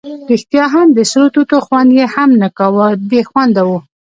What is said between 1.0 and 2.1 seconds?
سرو توتو خوند یې